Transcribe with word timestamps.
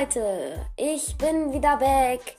Leute, 0.00 0.66
ich 0.76 1.16
bin 1.18 1.52
wieder 1.52 1.76
back. 1.76 2.36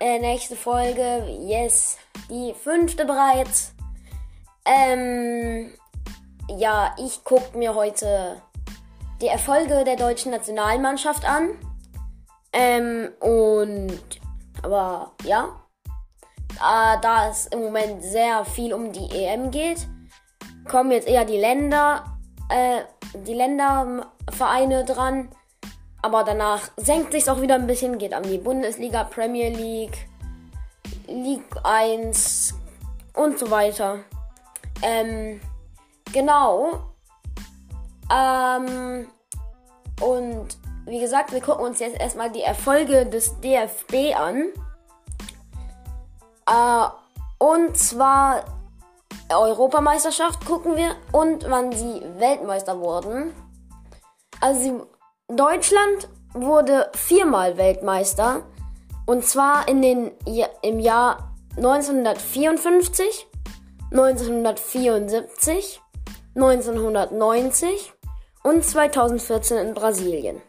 Äh, 0.00 0.18
nächste 0.20 0.56
Folge, 0.56 1.22
yes, 1.40 1.98
die 2.30 2.54
fünfte 2.54 3.04
bereits. 3.04 3.74
Ähm, 4.64 5.70
ja, 6.56 6.94
ich 6.98 7.22
gucke 7.24 7.58
mir 7.58 7.74
heute 7.74 8.40
die 9.20 9.26
Erfolge 9.26 9.84
der 9.84 9.96
deutschen 9.96 10.30
Nationalmannschaft 10.30 11.28
an. 11.28 11.50
Ähm, 12.52 13.10
und, 13.20 14.00
aber 14.62 15.12
ja, 15.24 15.60
da, 16.58 16.96
da 16.96 17.28
es 17.28 17.46
im 17.48 17.60
Moment 17.60 18.02
sehr 18.02 18.44
viel 18.44 18.72
um 18.72 18.92
die 18.92 19.10
EM 19.10 19.50
geht, 19.50 19.86
kommen 20.66 20.90
jetzt 20.90 21.06
eher 21.08 21.26
die 21.26 21.38
Länder, 21.38 22.16
äh, 22.48 22.80
die 23.26 23.34
Ländervereine 23.34 24.84
dran. 24.84 25.28
Aber 26.04 26.22
danach 26.22 26.60
senkt 26.76 27.12
sich 27.12 27.30
auch 27.30 27.40
wieder 27.40 27.54
ein 27.54 27.66
bisschen, 27.66 27.96
geht 27.96 28.12
an 28.12 28.24
die 28.24 28.36
Bundesliga, 28.36 29.04
Premier 29.04 29.48
League, 29.48 30.06
League 31.06 31.56
1 31.62 32.52
und 33.14 33.38
so 33.38 33.50
weiter. 33.50 34.00
Ähm, 34.82 35.40
genau. 36.12 36.92
Ähm, 38.14 39.08
und 40.02 40.46
wie 40.84 41.00
gesagt, 41.00 41.32
wir 41.32 41.40
gucken 41.40 41.64
uns 41.64 41.78
jetzt 41.78 41.98
erstmal 41.98 42.30
die 42.30 42.42
Erfolge 42.42 43.06
des 43.06 43.40
DFB 43.40 44.14
an. 44.14 44.48
Äh, 46.46 46.86
und 47.42 47.78
zwar 47.78 48.44
Europameisterschaft 49.30 50.44
gucken 50.44 50.76
wir 50.76 50.96
und 51.12 51.48
wann 51.48 51.72
sie 51.72 52.02
Weltmeister 52.18 52.78
wurden. 52.78 53.32
Also 54.42 54.60
sie 54.60 54.74
Deutschland 55.36 56.08
wurde 56.32 56.90
viermal 56.94 57.56
Weltmeister. 57.56 58.42
Und 59.06 59.24
zwar 59.26 59.68
in 59.68 59.82
den, 59.82 60.12
im 60.62 60.78
Jahr 60.78 61.34
1954, 61.56 63.26
1974, 63.90 65.80
1990 66.36 67.92
und 68.44 68.64
2014 68.64 69.58
in 69.58 69.74
Brasilien. 69.74 70.40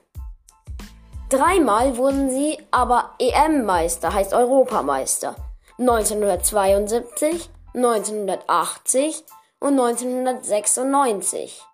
Dreimal 1.30 1.98
wurden 1.98 2.30
sie 2.30 2.60
aber 2.70 3.16
EM-Meister, 3.20 4.14
heißt 4.14 4.34
Europameister. 4.34 5.36
1972, 5.80 7.50
1980 7.74 9.26
und 9.60 9.80
1996 9.80 11.66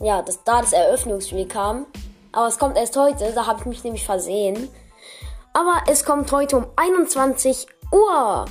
Ja, 0.00 0.22
dass 0.22 0.42
da 0.44 0.62
das 0.62 0.72
Eröffnungsspiel 0.72 1.46
kam, 1.46 1.84
aber 2.32 2.48
es 2.48 2.58
kommt 2.58 2.78
erst 2.78 2.96
heute, 2.96 3.30
da 3.34 3.46
habe 3.46 3.60
ich 3.60 3.66
mich 3.66 3.84
nämlich 3.84 4.06
versehen. 4.06 4.70
Aber 5.52 5.82
es 5.86 6.06
kommt 6.06 6.32
heute 6.32 6.56
um 6.56 6.64
21 6.76 7.66
Uhr. 7.92 8.46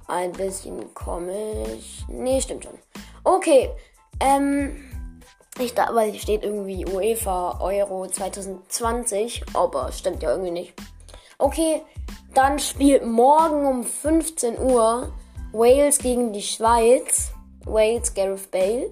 ein 0.08 0.32
bisschen 0.32 0.94
komisch. 0.94 2.06
Nee, 2.08 2.42
stimmt 2.42 2.66
schon. 2.66 2.78
Okay, 3.24 3.70
ähm, 4.20 4.90
ich 5.60 5.74
da, 5.74 5.94
weil 5.94 6.12
hier 6.12 6.20
steht 6.20 6.44
irgendwie 6.44 6.86
UEFA 6.86 7.60
Euro 7.62 8.08
2020, 8.08 9.44
aber 9.54 9.92
stimmt 9.92 10.24
ja 10.24 10.32
irgendwie 10.32 10.52
nicht. 10.52 10.74
Okay, 11.38 11.84
dann 12.34 12.58
spielt 12.58 13.06
morgen 13.06 13.66
um 13.66 13.84
15 13.84 14.60
Uhr 14.60 15.12
Wales 15.52 16.00
gegen 16.00 16.34
die 16.34 16.42
Schweiz. 16.42 17.32
Wales, 17.66 18.14
Gareth 18.14 18.50
Bale. 18.50 18.92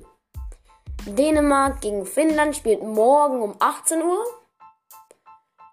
Dänemark 1.05 1.81
gegen 1.81 2.05
Finnland 2.05 2.55
spielt 2.55 2.83
morgen 2.83 3.41
um 3.41 3.55
18 3.59 4.01
Uhr. 4.03 4.23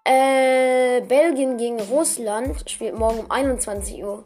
Äh, 0.03 1.01
Belgien 1.01 1.57
gegen 1.57 1.79
Russland 1.79 2.67
spielt 2.69 2.97
morgen 2.97 3.19
um 3.19 3.31
21 3.31 4.03
Uhr. 4.03 4.25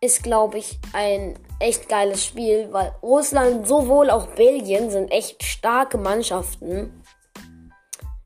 Ist, 0.00 0.24
glaube 0.24 0.58
ich, 0.58 0.80
ein 0.92 1.38
echt 1.60 1.88
geiles 1.88 2.24
Spiel, 2.24 2.68
weil 2.72 2.92
Russland 3.02 3.68
sowohl 3.68 4.10
auch 4.10 4.26
Belgien 4.28 4.90
sind 4.90 5.12
echt 5.12 5.44
starke 5.44 5.96
Mannschaften. 5.96 7.04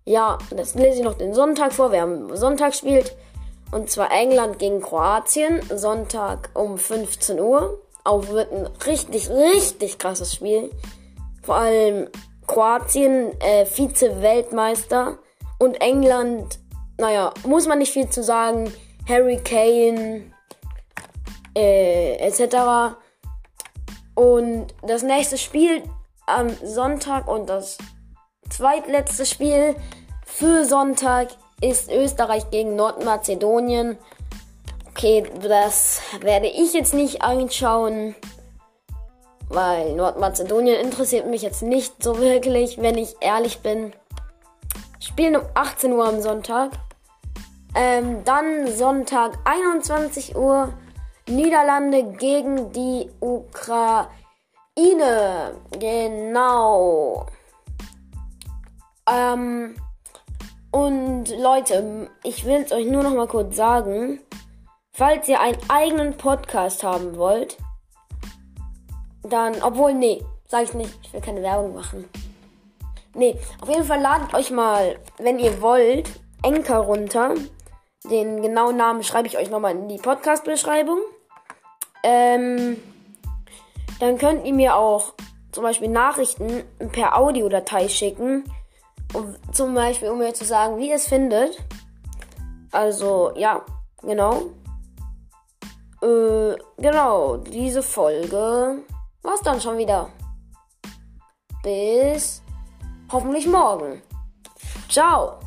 Ja, 0.06 0.38
das 0.50 0.74
lese 0.74 0.98
ich 0.98 1.04
noch 1.04 1.18
den 1.18 1.34
Sonntag 1.34 1.74
vor. 1.74 1.92
Wir 1.92 2.00
haben 2.00 2.34
Sonntag 2.34 2.74
spielt. 2.74 3.14
Und 3.72 3.90
zwar 3.90 4.10
England 4.10 4.58
gegen 4.58 4.80
Kroatien. 4.80 5.60
Sonntag 5.74 6.48
um 6.54 6.78
15 6.78 7.38
Uhr. 7.40 7.82
Auch 8.04 8.28
wird 8.28 8.52
ein 8.52 8.66
richtig, 8.86 9.28
richtig 9.28 9.98
krasses 9.98 10.32
Spiel. 10.32 10.70
Vor 11.46 11.54
allem 11.54 12.08
Kroatien 12.48 13.30
äh, 13.40 13.64
Vize-Weltmeister 13.64 15.18
und 15.60 15.80
England, 15.80 16.58
naja, 16.98 17.32
muss 17.44 17.68
man 17.68 17.78
nicht 17.78 17.92
viel 17.92 18.10
zu 18.10 18.24
sagen. 18.24 18.72
Harry 19.08 19.36
Kane 19.36 20.32
äh, 21.56 22.16
etc. 22.16 22.96
Und 24.16 24.74
das 24.82 25.04
nächste 25.04 25.38
Spiel 25.38 25.84
am 26.26 26.50
Sonntag 26.64 27.28
und 27.28 27.48
das 27.48 27.78
zweitletzte 28.50 29.24
Spiel 29.24 29.76
für 30.24 30.64
Sonntag 30.64 31.28
ist 31.60 31.92
Österreich 31.92 32.50
gegen 32.50 32.74
Nordmazedonien. 32.74 33.96
Okay, 34.90 35.24
das 35.42 36.00
werde 36.20 36.48
ich 36.48 36.72
jetzt 36.72 36.94
nicht 36.94 37.22
anschauen. 37.22 38.16
Weil 39.48 39.94
Nordmazedonien 39.94 40.80
interessiert 40.80 41.26
mich 41.26 41.42
jetzt 41.42 41.62
nicht 41.62 42.02
so 42.02 42.18
wirklich, 42.18 42.78
wenn 42.78 42.98
ich 42.98 43.16
ehrlich 43.20 43.60
bin. 43.60 43.92
Spielen 45.00 45.36
um 45.36 45.42
18 45.54 45.92
Uhr 45.92 46.06
am 46.06 46.20
Sonntag. 46.20 46.72
Ähm, 47.74 48.24
dann 48.24 48.66
Sonntag 48.74 49.38
21 49.44 50.34
Uhr 50.34 50.72
Niederlande 51.28 52.04
gegen 52.04 52.72
die 52.72 53.10
Ukraine. 53.20 54.10
Genau. 55.78 57.26
Ähm, 59.08 59.76
und 60.70 61.28
Leute, 61.38 62.10
ich 62.22 62.44
will 62.44 62.62
es 62.62 62.72
euch 62.72 62.86
nur 62.86 63.02
noch 63.02 63.14
mal 63.14 63.28
kurz 63.28 63.56
sagen. 63.56 64.20
Falls 64.92 65.28
ihr 65.28 65.40
einen 65.40 65.58
eigenen 65.68 66.16
Podcast 66.16 66.82
haben 66.82 67.16
wollt, 67.16 67.58
dann, 69.32 69.62
obwohl, 69.62 69.94
nee, 69.94 70.22
sag 70.46 70.64
ich 70.64 70.74
nicht. 70.74 70.98
Ich 71.02 71.12
will 71.12 71.20
keine 71.20 71.42
Werbung 71.42 71.74
machen. 71.74 72.08
Nee, 73.14 73.38
auf 73.60 73.68
jeden 73.68 73.84
Fall 73.84 74.00
ladet 74.00 74.34
euch 74.34 74.50
mal, 74.50 74.98
wenn 75.18 75.38
ihr 75.38 75.62
wollt, 75.62 76.10
Enker 76.42 76.78
runter. 76.78 77.34
Den 78.10 78.42
genauen 78.42 78.76
Namen 78.76 79.02
schreibe 79.02 79.26
ich 79.26 79.38
euch 79.38 79.50
nochmal 79.50 79.72
in 79.72 79.88
die 79.88 79.96
Podcast-Beschreibung. 79.96 80.98
Ähm, 82.02 82.76
dann 84.00 84.18
könnt 84.18 84.46
ihr 84.46 84.52
mir 84.52 84.76
auch 84.76 85.14
zum 85.50 85.64
Beispiel 85.64 85.88
Nachrichten 85.88 86.64
per 86.92 87.16
Audiodatei 87.16 87.88
schicken. 87.88 88.44
Um, 89.14 89.34
zum 89.52 89.74
Beispiel, 89.74 90.10
um 90.10 90.18
mir 90.18 90.34
zu 90.34 90.44
sagen, 90.44 90.78
wie 90.78 90.90
ihr 90.90 90.96
es 90.96 91.08
findet. 91.08 91.56
Also, 92.70 93.32
ja, 93.36 93.64
genau. 94.02 94.42
Äh, 96.02 96.56
genau, 96.76 97.38
diese 97.38 97.82
Folge 97.82 98.82
war's 99.26 99.42
dann 99.42 99.60
schon 99.60 99.76
wieder. 99.76 100.08
Bis 101.62 102.42
hoffentlich 103.10 103.46
morgen. 103.46 104.02
Ciao. 104.88 105.38